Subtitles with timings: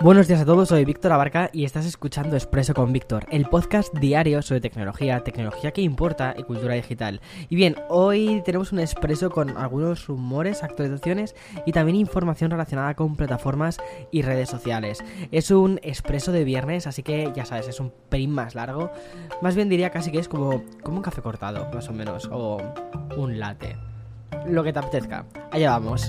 [0.00, 3.92] Buenos días a todos, soy Víctor Abarca y estás escuchando Expreso con Víctor, el podcast
[3.92, 7.20] diario sobre tecnología, tecnología que importa y cultura digital.
[7.48, 11.34] Y bien, hoy tenemos un expreso con algunos rumores, actualizaciones
[11.66, 13.78] y también información relacionada con plataformas
[14.12, 15.02] y redes sociales.
[15.32, 18.92] Es un expreso de viernes, así que ya sabes, es un pelín más largo.
[19.42, 22.58] Más bien diría casi que es como, como un café cortado, más o menos, o
[23.16, 23.76] un latte.
[24.46, 25.24] Lo que te apetezca.
[25.50, 26.08] Allá vamos.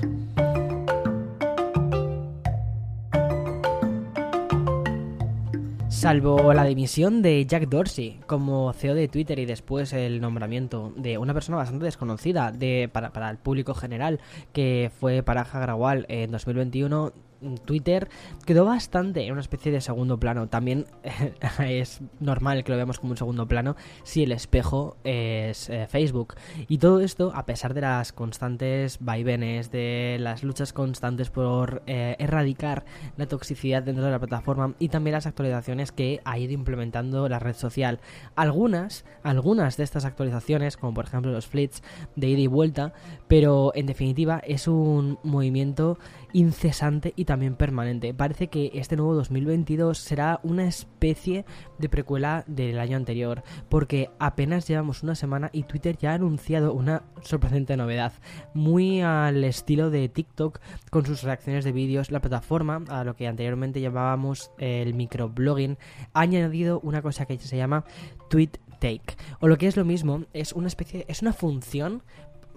[6.00, 11.18] Salvo la dimisión de Jack Dorsey como CEO de Twitter y después el nombramiento de
[11.18, 14.22] una persona bastante desconocida de, para, para el público general,
[14.54, 17.12] que fue Parag Agrawal en 2021,
[17.66, 18.10] Twitter
[18.46, 20.48] quedó bastante en una especie de segundo plano.
[20.48, 20.86] También
[21.60, 26.36] es normal que lo veamos como un segundo plano si el espejo es eh, Facebook.
[26.68, 32.16] Y todo esto, a pesar de las constantes vaivenes, de las luchas constantes por eh,
[32.20, 32.86] erradicar
[33.18, 37.40] la toxicidad dentro de la plataforma y también las actualizaciones que ha ido implementando la
[37.40, 38.00] red social.
[38.36, 41.82] Algunas, algunas de estas actualizaciones, como por ejemplo los flits
[42.16, 42.94] de ida y vuelta,
[43.28, 45.98] pero en definitiva es un movimiento
[46.34, 48.14] incesante y también permanente.
[48.14, 51.46] Parece que este nuevo 2022 será una especie
[51.78, 56.74] de precuela del año anterior, porque apenas llevamos una semana y Twitter ya ha anunciado
[56.74, 58.14] una sorprendente novedad,
[58.54, 62.12] muy al estilo de TikTok con sus reacciones de vídeos.
[62.12, 65.78] La plataforma, a lo que anteriormente llamábamos el microblogging,
[66.14, 67.86] ha añadido una cosa que se llama
[68.30, 69.18] Tweet Take.
[69.40, 72.04] O lo que es lo mismo, es una especie, es una función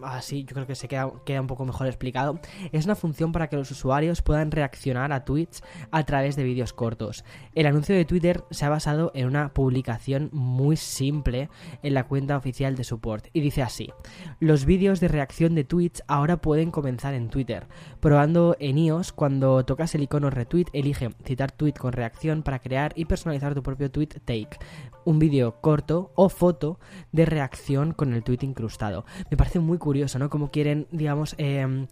[0.04, 2.38] así yo creo que se queda, queda, un poco mejor explicado,
[2.72, 6.72] es una función para que los usuarios puedan reaccionar a tweets a través de vídeos
[6.72, 7.24] cortos.
[7.54, 11.48] El anuncio de Twitter se ha basado en una publicación muy simple
[11.82, 13.90] en la cuenta oficial de support y dice así,
[14.40, 17.66] los vídeos de reacción de tweets ahora pueden comenzar en Twitter.
[18.00, 22.92] Probando en iOS, cuando tocas el icono retweet, elige citar tweet con reacción para crear
[22.96, 24.58] y personalizar tu propio tweet take,
[25.04, 26.78] un vídeo corto o foto
[27.12, 29.04] de reacción con el tweet incrustado.
[29.30, 30.30] Me parece muy curioso ¿no?
[30.30, 31.86] Como quieren, digamos, eh,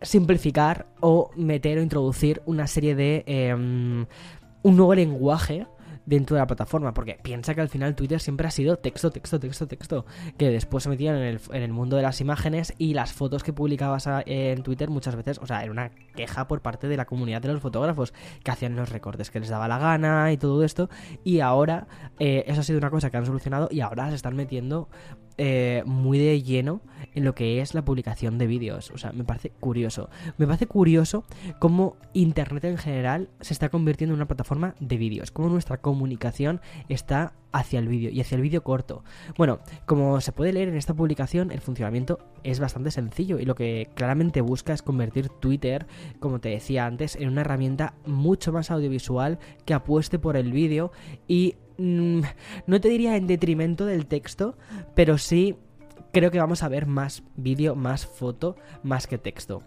[0.00, 3.24] simplificar o meter o introducir una serie de...
[3.26, 4.06] Eh,
[4.64, 5.66] un nuevo lenguaje
[6.06, 9.38] dentro de la plataforma, porque piensa que al final Twitter siempre ha sido texto, texto,
[9.38, 12.94] texto, texto, que después se metían en el, en el mundo de las imágenes y
[12.94, 16.88] las fotos que publicabas en Twitter muchas veces, o sea, era una queja por parte
[16.88, 18.12] de la comunidad de los fotógrafos,
[18.42, 20.88] que hacían los recortes que les daba la gana y todo esto,
[21.24, 21.86] y ahora
[22.18, 24.88] eh, eso ha sido una cosa que han solucionado y ahora se están metiendo
[25.38, 26.80] eh, muy de lleno
[27.14, 28.90] en lo que es la publicación de vídeos.
[28.90, 30.08] O sea, me parece curioso.
[30.38, 31.24] Me parece curioso
[31.58, 35.30] cómo Internet en general se está convirtiendo en una plataforma de vídeos.
[35.30, 39.04] Cómo nuestra comunicación está hacia el vídeo y hacia el vídeo corto.
[39.36, 43.54] Bueno, como se puede leer en esta publicación, el funcionamiento es bastante sencillo y lo
[43.54, 45.86] que claramente busca es convertir Twitter,
[46.18, 50.92] como te decía antes, en una herramienta mucho más audiovisual que apueste por el vídeo
[51.28, 54.56] y no te diría en detrimento del texto,
[54.94, 55.56] pero sí
[56.12, 59.62] creo que vamos a ver más vídeo, más foto, más que texto.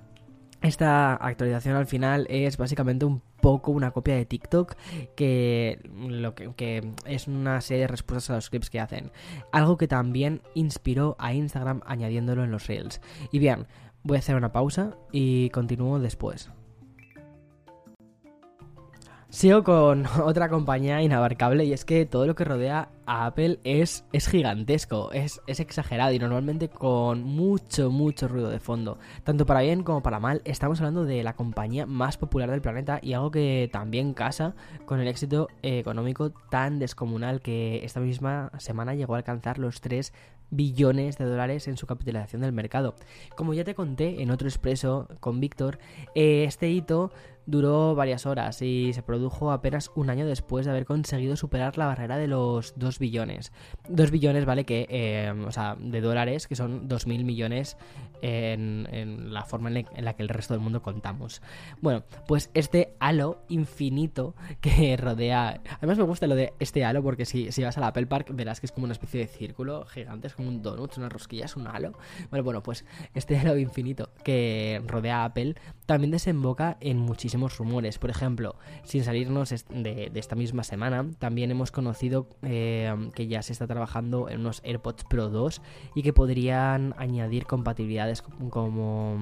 [0.61, 4.75] Esta actualización al final es básicamente un poco una copia de TikTok
[5.15, 5.79] que,
[7.05, 9.11] es una serie de respuestas a los clips que hacen.
[9.51, 13.01] Algo que también inspiró a Instagram añadiéndolo en los Reels.
[13.31, 13.67] Y bien,
[14.01, 16.49] voy a hacer una pausa y continúo después.
[19.35, 24.05] Sigo con otra compañía inabarcable y es que todo lo que rodea a Apple es,
[24.13, 28.97] es gigantesco, es, es, exagerado y normalmente con mucho, mucho ruido de fondo.
[29.25, 32.99] Tanto para bien como para mal, estamos hablando de la compañía más popular del planeta
[33.01, 38.95] y algo que también casa con el éxito económico tan descomunal que esta misma semana
[38.95, 40.13] llegó a alcanzar los 3
[40.49, 42.95] billones de dólares en su capitalización del mercado.
[43.35, 45.79] Como ya te conté en otro expreso con Víctor,
[46.13, 47.11] eh, este hito
[47.45, 51.87] duró varias horas y se produjo apenas un año después de haber conseguido superar la
[51.87, 53.51] barrera de los 2 billones.
[53.89, 57.77] 2 billones, vale, que, eh, o sea, de dólares, que son 2.000 millones
[58.21, 61.41] en, la forma en, la que el resto del mundo contamos.
[61.81, 65.61] Bueno, pues este halo infinito que rodea...
[65.77, 68.59] Además me gusta lo de este halo porque si, si vas al Apple Park verás
[68.59, 71.55] que es como una especie de círculo gigante, es como un donut, una rosquilla, es
[71.55, 71.93] un halo.
[72.29, 75.55] Bueno, bueno, pues este halo infinito que rodea a Apple
[75.85, 76.97] también desemboca en
[77.57, 77.97] rumores.
[77.97, 83.53] Por ejemplo, sin salirnos de, esta misma semana, también hemos conocido eh, que ya se
[83.53, 85.61] está trabajando en unos AirPods Pro 2
[85.95, 89.13] y que podrían añadir compatibilidades como,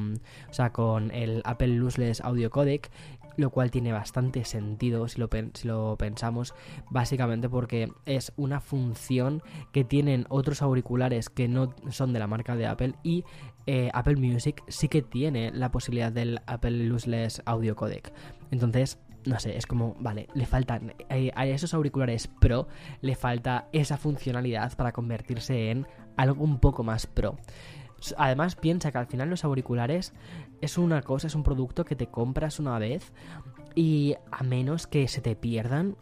[0.49, 2.89] o sea, con el Apple Lossless Audio Codec
[3.37, 6.53] lo cual tiene bastante sentido si lo, pensamos,
[6.89, 9.41] básicamente porque es una función
[9.71, 13.23] que tienen otros auriculares que no son de la marca de Apple y
[13.65, 18.11] eh, Apple Music sí que tiene la posibilidad del Apple Lossless Audio Codec.
[18.51, 22.67] Entonces, no sé, es como, vale, le faltan eh, a esos auriculares pro,
[23.01, 25.87] le falta esa funcionalidad para convertirse en
[26.17, 27.37] algo un poco más pro.
[28.17, 30.13] Además, piensa que al final los auriculares
[30.61, 33.11] es una cosa, es un producto que te compras una vez
[33.75, 35.95] y a menos que se te pierdan,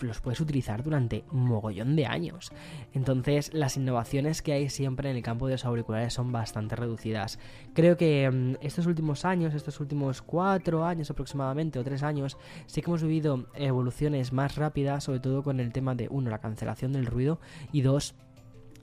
[0.00, 2.52] los puedes utilizar durante un mogollón de años.
[2.92, 7.38] Entonces, las innovaciones que hay siempre en el campo de los auriculares son bastante reducidas.
[7.74, 12.36] Creo que mm, estos últimos años, estos últimos cuatro años aproximadamente, o tres años,
[12.66, 16.38] sí que hemos vivido evoluciones más rápidas, sobre todo con el tema de, uno, la
[16.38, 17.38] cancelación del ruido,
[17.72, 18.14] y dos,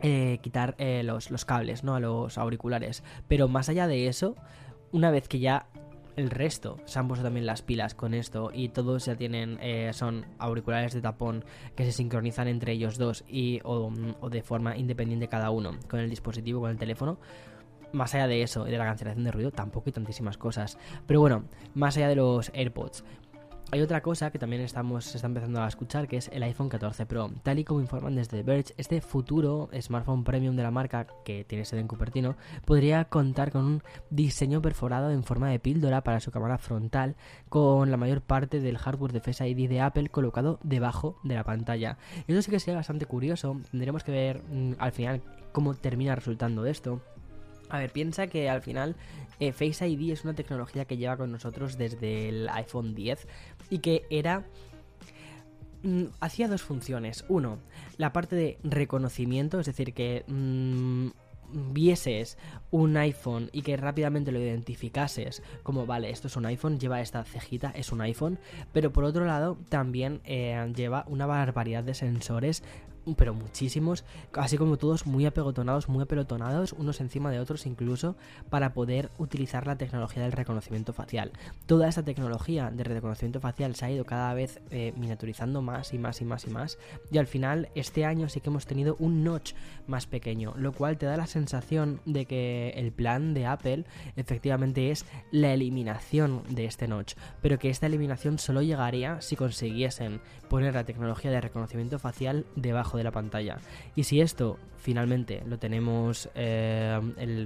[0.02, 1.96] eh, quitar eh, los, los cables, ¿no?
[1.96, 3.04] A los auriculares.
[3.28, 4.36] Pero más allá de eso,
[4.92, 5.68] una vez que ya
[6.16, 9.92] el resto se han puesto también las pilas con esto y todos ya tienen eh,
[9.94, 11.46] son auriculares de tapón
[11.76, 13.92] que se sincronizan entre ellos dos y o,
[14.30, 17.18] de forma independiente cada uno con el dispositivo con el teléfono
[17.94, 20.78] más allá de eso y de la cancelación de ruido tampoco hay tantísimas cosas
[21.08, 23.04] pero bueno más allá de los AirPods
[23.72, 27.06] hay otra cosa que también estamos, está empezando a escuchar, que es el iPhone 14
[27.06, 27.32] Pro.
[27.42, 31.64] Tal y como informan desde Verge, este futuro smartphone premium de la marca, que tiene
[31.64, 32.36] sede en Cupertino,
[32.66, 37.16] podría contar con un diseño perforado en forma de píldora para su cámara frontal,
[37.48, 41.46] con la mayor parte del hardware de Face ID de Apple colocado debajo de la
[41.46, 41.98] pantalla.
[42.28, 45.22] Eso sí que sería bastante curioso, tendremos que ver mm, al final
[45.54, 47.02] cómo termina resultando esto.
[47.72, 48.96] A ver, piensa que al final
[49.40, 53.28] eh, Face ID es una tecnología que lleva con nosotros desde el iPhone 10
[53.70, 54.44] y que era
[55.84, 57.24] mm, hacía dos funciones.
[57.30, 57.60] Uno,
[57.98, 61.12] la parte de reconocimiento, es decir, que mm,
[61.72, 62.38] vieses
[62.72, 67.24] un iPhone y que rápidamente lo identificases como, vale, esto es un iPhone, lleva esta
[67.24, 68.38] cejita, es un iPhone,
[68.74, 72.64] pero por otro lado también eh, lleva una barbaridad de sensores
[73.18, 74.04] pero muchísimos,
[74.34, 78.16] así como todos muy apegotonados, muy apelotonados, unos encima de otros incluso,
[78.50, 81.32] para poder utilizar la tecnología del reconocimiento facial.
[81.66, 85.98] Toda esta tecnología de reconocimiento facial se ha ido cada vez eh, miniaturizando más y
[85.98, 86.78] más y más y más,
[87.12, 89.54] y al final este año sí que hemos tenido un notch
[89.88, 94.92] más pequeño, lo cual te da la sensación de que el plan de Apple efectivamente
[94.92, 100.74] es la eliminación de este notch, pero que esta eliminación solo llegaría si consiguiesen poner
[100.74, 103.58] la tecnología de reconocimiento facial debajo de la pantalla.
[103.96, 107.00] Y si esto finalmente lo tenemos eh,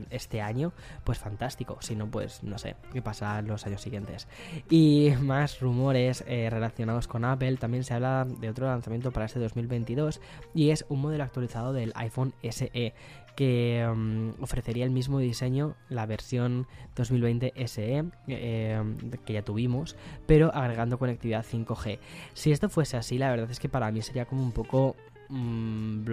[0.09, 1.77] este año, pues fantástico.
[1.81, 4.27] Si no, pues no sé qué pasa los años siguientes.
[4.69, 7.57] Y más rumores eh, relacionados con Apple.
[7.57, 10.21] También se habla de otro lanzamiento para este 2022
[10.53, 12.93] y es un modelo actualizado del iPhone SE
[13.35, 18.83] que mm, ofrecería el mismo diseño, la versión 2020 SE eh,
[19.25, 19.95] que ya tuvimos,
[20.25, 21.99] pero agregando conectividad 5G.
[22.33, 24.95] Si esto fuese así, la verdad es que para mí sería como un poco
[25.29, 26.05] mmm,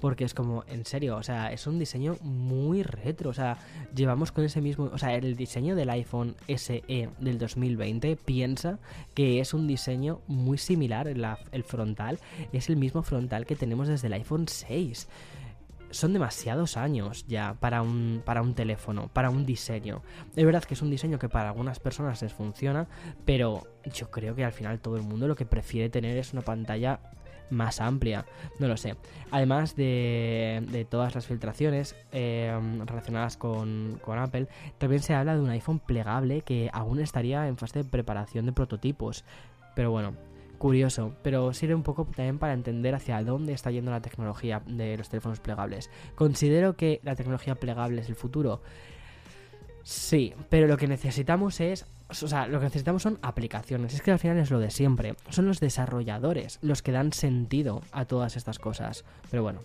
[0.00, 3.58] porque es como, en serio, o sea, es un diseño muy retro, o sea,
[3.94, 6.82] llevamos con ese mismo, o sea, el diseño del iPhone SE
[7.18, 8.78] del 2020 piensa
[9.14, 12.18] que es un diseño muy similar, el frontal
[12.52, 15.08] es el mismo frontal que tenemos desde el iPhone 6
[15.90, 20.02] son demasiados años ya para un, para un teléfono, para un diseño.
[20.36, 22.86] Es verdad que es un diseño que para algunas personas les funciona,
[23.24, 26.42] pero yo creo que al final todo el mundo lo que prefiere tener es una
[26.42, 27.00] pantalla
[27.50, 28.24] más amplia.
[28.58, 28.96] No lo sé.
[29.30, 34.48] Además de, todas las filtraciones eh, relacionadas con, con, Apple,
[34.78, 38.52] también se habla de un iPhone plegable que aún estaría en fase de preparación de
[38.52, 39.24] prototipos.
[39.74, 40.14] Pero bueno,
[40.58, 44.98] curioso, pero sirve un poco también para entender hacia dónde está yendo la tecnología de
[44.98, 45.90] los teléfonos plegables.
[46.14, 48.60] Considero que la tecnología plegable es el futuro.
[49.84, 53.94] Sí, pero lo que necesitamos es o sea, lo que necesitamos son aplicaciones.
[53.94, 55.14] Es que al final es lo de siempre.
[55.28, 59.04] Son los desarrolladores los que dan sentido a todas estas cosas.
[59.30, 59.60] Pero bueno,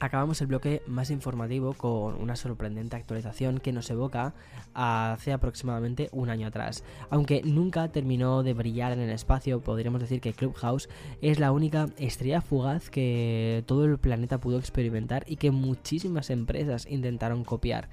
[0.00, 4.34] acabamos el bloque más informativo con una sorprendente actualización que nos evoca
[4.74, 6.82] hace aproximadamente un año atrás.
[7.10, 10.88] Aunque nunca terminó de brillar en el espacio, podríamos decir que Clubhouse
[11.20, 16.86] es la única estrella fugaz que todo el planeta pudo experimentar y que muchísimas empresas
[16.88, 17.88] intentaron copiar.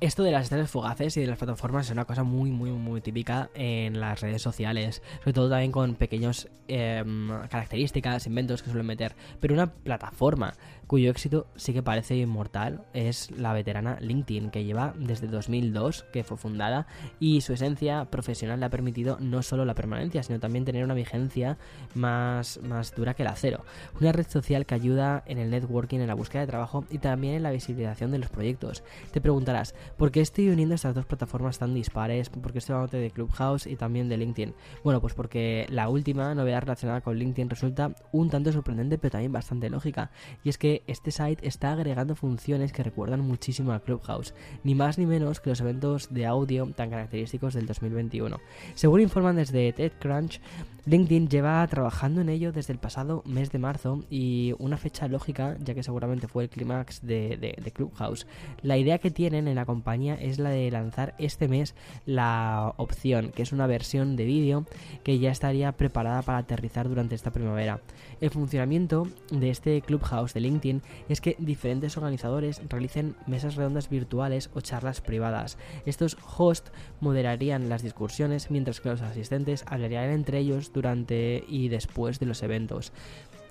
[0.00, 3.02] Esto de las estrellas fugaces y de las plataformas es una cosa muy, muy, muy
[3.02, 8.86] típica en las redes sociales, sobre todo también con pequeños em, características, inventos que suelen
[8.86, 9.14] meter.
[9.40, 10.54] Pero una plataforma
[10.86, 16.24] cuyo éxito sí que parece inmortal es la veterana LinkedIn, que lleva desde 2002, que
[16.24, 16.86] fue fundada,
[17.18, 20.94] y su esencia profesional le ha permitido no solo la permanencia, sino también tener una
[20.94, 21.58] vigencia
[21.94, 23.64] más, más dura que el acero.
[24.00, 27.34] Una red social que ayuda en el networking, en la búsqueda de trabajo y también
[27.34, 28.82] en la visibilización de los proyectos.
[29.12, 32.30] Te preguntarás, ¿por qué estoy uniendo estas dos plataformas tan dispares?
[32.30, 34.54] ¿Por qué estoy hablando de Clubhouse y también de LinkedIn?
[34.84, 39.32] Bueno, pues porque la última novedad relacionada con LinkedIn resulta un tanto sorprendente, pero también
[39.32, 40.10] bastante lógica,
[40.44, 44.98] y es que este site Está agregando funciones que recuerdan muchísimo a Clubhouse, ni más
[44.98, 48.38] ni menos que los eventos de audio tan característicos del 2021.
[48.74, 50.40] Según informan desde TechCrunch,
[50.86, 55.56] LinkedIn lleva trabajando en ello desde el pasado mes de marzo y una fecha lógica,
[55.60, 58.26] ya que seguramente fue el clímax de, Clubhouse.
[58.62, 61.74] La idea que tienen en la compañía es la de lanzar este mes
[62.06, 64.66] la opción, que es una versión de vídeo
[65.04, 67.80] que ya estaría preparada para aterrizar durante esta primavera.
[68.20, 74.50] El funcionamiento de este Clubhouse de LinkedIn es que diferentes organizadores realicen mesas redondas virtuales
[74.54, 75.58] o charlas privadas.
[75.86, 82.18] Estos hosts moderarían las discusiones mientras que los asistentes hablarían entre ellos durante y después
[82.18, 82.92] de los eventos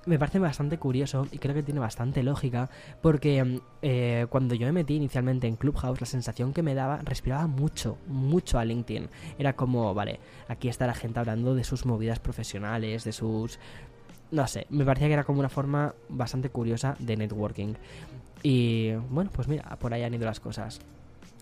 [0.05, 2.69] me parece bastante curioso y creo que tiene bastante lógica
[3.01, 6.97] porque mm, eh, cuando yo me metí inicialmente en Clubhouse la sensación que me daba
[7.03, 9.09] respiraba mucho, mucho a LinkedIn.
[9.37, 13.59] Era como, vale, aquí está la gente hablando de sus movidas profesionales, de sus...
[14.31, 17.73] No sé, me parecía que era como una forma bastante curiosa de networking.
[18.43, 20.79] Y bueno, pues mira, por ahí han ido las cosas.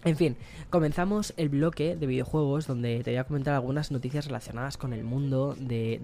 [0.03, 0.37] En fin,
[0.69, 5.03] comenzamos el bloque de videojuegos donde te voy a comentar algunas noticias relacionadas con el
[5.03, 5.99] mundo de,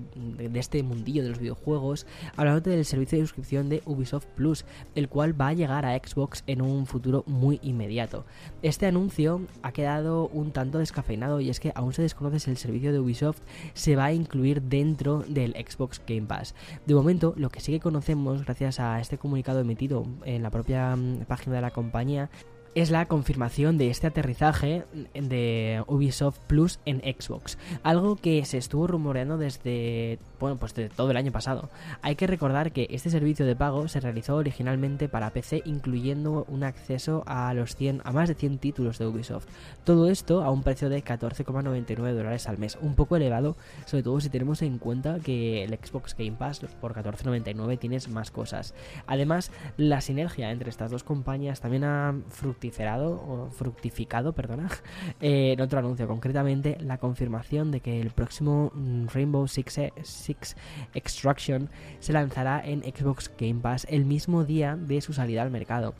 [0.56, 5.40] este mundillo de los videojuegos, hablándote del servicio de suscripción de Ubisoft Plus, el cual
[5.40, 8.26] va a llegar a Xbox en un futuro muy inmediato.
[8.64, 12.58] Este anuncio ha quedado un tanto descafeinado y es que aún se desconoce si el
[12.58, 13.42] servicio de Ubisoft
[13.76, 16.56] se va a incluir dentro del Xbox Game Pass.
[16.88, 20.96] De momento, lo que sí que conocemos gracias a este comunicado emitido en la propia
[20.96, 22.30] mm, página de la compañía
[22.76, 28.88] es la confirmación de este aterrizaje de Ubisoft Plus en Xbox, algo que se estuvo
[28.88, 31.70] rumoreando desde, bueno, pues desde todo el año pasado.
[32.02, 36.64] Hay que recordar que este servicio de pago se realizó originalmente para PC incluyendo un
[36.64, 39.46] acceso a los 100 a más de 100 títulos de Ubisoft.
[39.84, 44.20] Todo esto a un precio de 14,99 dólares al mes, un poco elevado, sobre todo
[44.20, 48.74] si tenemos en cuenta que el Xbox Game Pass por 14,99 tienes más cosas.
[49.06, 54.70] Además, la sinergia entre estas dos compañías también ha fructificado o fructificado, perdona,
[55.22, 59.94] eh, en otro anuncio, concretamente la confirmación de que el próximo mm, Rainbow Six, e,
[60.04, 60.56] Six
[60.94, 65.94] Extraction se lanzará en Xbox Game Pass el mismo día de su salida al mercado.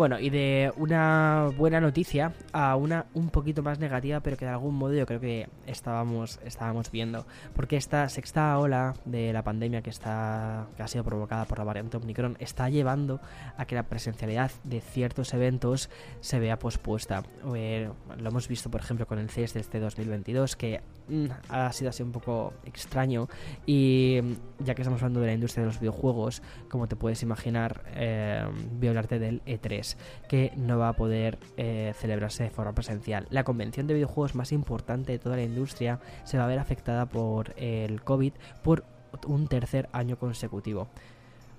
[0.00, 4.50] Bueno, y de una buena noticia a una un poquito más negativa, pero que de
[4.50, 7.26] algún modo yo creo que estábamos, estábamos viendo.
[7.54, 11.64] Porque esta sexta ola de la pandemia que, está, que ha sido provocada por la
[11.64, 13.20] variante Omicron está llevando
[13.58, 15.90] a que la presencialidad de ciertos eventos
[16.20, 17.22] se vea pospuesta.
[17.44, 21.90] Lo hemos visto, por ejemplo, con el CES de este 2022, que mm, ha sido
[21.90, 23.28] así un poco extraño.
[23.66, 26.40] Y mm, ya que estamos hablando de la industria de los videojuegos,
[26.70, 28.46] como te puedes imaginar, eh,
[28.78, 29.89] voy a hablarte del E3
[30.28, 33.26] que no va a poder eh, celebrarse de forma presencial.
[33.30, 37.06] La convención de videojuegos más importante de toda la industria se va a ver afectada
[37.06, 38.32] por el COVID
[38.62, 38.84] por
[39.26, 40.88] un tercer año consecutivo.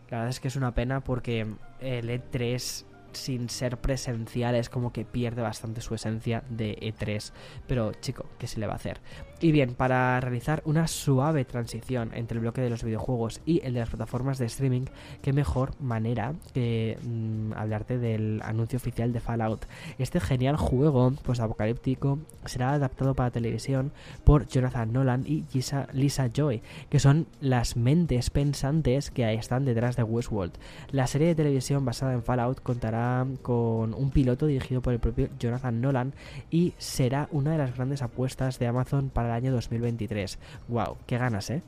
[0.10, 1.48] La verdad es que es una pena porque
[1.80, 7.32] el E3 sin ser presencial es como que pierde bastante su esencia de E3.
[7.68, 9.00] Pero chico, ¿qué se le va a hacer?
[9.44, 13.74] Y bien, para realizar una suave transición entre el bloque de los videojuegos y el
[13.74, 14.84] de las plataformas de streaming,
[15.24, 19.66] qué mejor manera que mm, hablarte del anuncio oficial de Fallout.
[19.98, 23.92] Este genial juego post-apocalíptico será adaptado para televisión
[24.24, 29.96] por Jonathan Nolan y Lisa, Lisa Joy, que son las mentes pensantes que están detrás
[29.96, 30.54] de Westworld.
[30.92, 35.30] La serie de televisión basada en Fallout contará con un piloto dirigido por el propio
[35.40, 36.14] Jonathan Nolan
[36.52, 40.40] y será una de las grandes apuestas de Amazon para año 2023.
[40.68, 40.98] ¡Wow!
[41.06, 41.62] ¡Qué ganas, eh!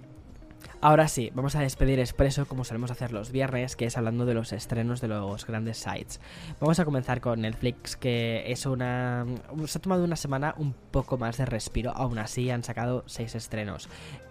[0.81, 4.33] Ahora sí, vamos a despedir Expreso como solemos hacer los viernes, que es hablando de
[4.33, 6.19] los estrenos de los grandes sites.
[6.59, 9.25] Vamos a comenzar con Netflix, que es una.
[9.65, 13.33] se ha tomado una semana un poco más de respiro, aún así han sacado seis
[13.35, 13.87] estrenos.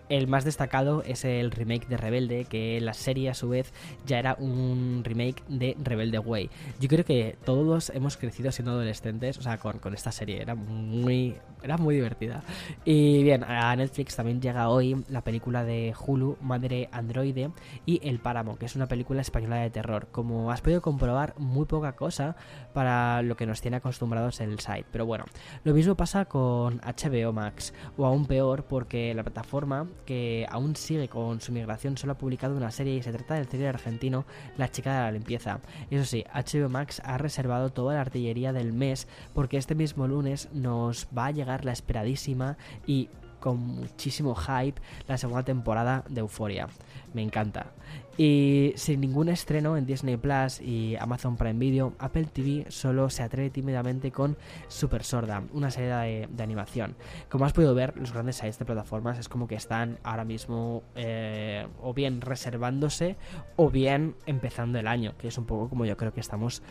[0.09, 3.73] El más destacado es el remake de Rebelde, que la serie a su vez
[4.07, 6.51] ya era un remake de Rebelde Way.
[6.81, 11.37] Yo creo que todos hemos crecido siendo adolescentes, o sea, con, esta serie, era muy,
[11.63, 12.43] era muy divertida.
[12.85, 17.51] Y bien, a Netflix también llega hoy la película de Hulu, Madre Androide,
[17.87, 20.09] y El Páramo, que es una película española de terror.
[20.11, 22.37] Como has podido comprobar, muy poca cosa
[22.73, 24.87] para lo que nos tiene acostumbrados el site.
[24.91, 25.25] Pero bueno,
[25.65, 31.09] lo mismo pasa con HBO Max, o aún peor porque la plataforma que aún sigue
[31.09, 34.25] con su migración, solo ha publicado una serie y se trata del thriller argentino
[34.57, 35.61] La chica de la limpieza.
[35.91, 40.49] Eso sí, HBO Max ha reservado toda la artillería del mes porque este mismo lunes
[40.53, 42.57] nos va a llegar la esperadísima
[42.87, 43.09] y
[43.43, 46.69] con muchísimo hype la segunda temporada de Euphoria.
[47.13, 47.73] Me encanta.
[48.17, 53.23] Y sin ningún estreno en Disney Plus y Amazon Prime Video, Apple TV solo se
[53.23, 54.37] atreve tímidamente con
[54.69, 56.95] Super Sorda, una serie de, animación.
[57.29, 60.83] Como has podido ver, los grandes sites de plataformas es como que están ahora mismo
[60.95, 63.17] eh, o bien reservándose
[63.57, 66.63] o bien empezando el año, que es un poco como yo creo que estamos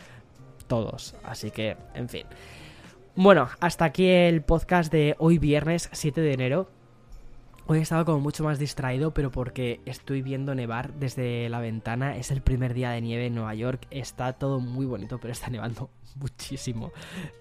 [0.68, 1.14] todos.
[1.22, 2.26] Así que, en fin.
[3.14, 6.70] Bueno, hasta aquí el podcast de hoy viernes 7 de enero.
[7.66, 12.16] Hoy he estado como mucho más distraído, pero porque estoy viendo nevar desde la ventana.
[12.16, 13.86] Es el primer día de nieve en Nueva York.
[13.90, 16.90] Está todo muy bonito, pero está nevando muchísimo.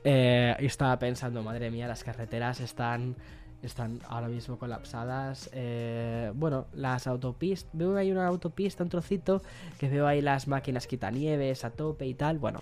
[0.04, 3.16] Eh, y estaba pensando, madre mía, las carreteras están
[3.64, 5.50] están ahora mismo colapsadas.
[5.54, 9.42] Eh, bueno, las autopistas, veo ahí una autopista, un trocito,
[9.80, 12.40] que veo ahí las máquinas quitanieves a tope y tal.
[12.40, 12.62] Bueno,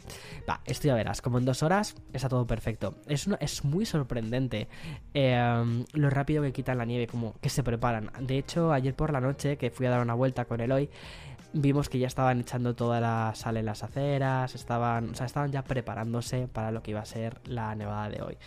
[0.50, 2.96] va, esto ya verás, como en dos horas está todo perfecto.
[3.08, 4.68] Es, es muy sorprendente
[5.14, 8.12] eh, lo rápido que quitan la nieve, como que se preparan.
[8.20, 10.90] De hecho, ayer por la noche, que fui a dar una vuelta con el hoy,
[11.54, 15.52] vimos que ya estaban echando toda la sal en las aceras, estaban, o sea, estaban
[15.52, 18.38] ya preparándose para lo que iba a ser la nevada de hoy.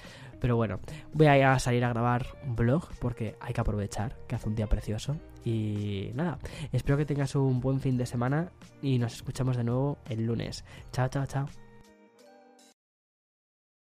[0.42, 0.80] Pero bueno,
[1.14, 4.48] voy a, ir a salir a grabar un vlog porque hay que aprovechar que hace
[4.48, 5.16] un día precioso.
[5.44, 6.40] Y nada,
[6.72, 8.50] espero que tengas un buen fin de semana
[8.82, 10.64] y nos escuchamos de nuevo el lunes.
[10.90, 11.46] Chao, chao, chao.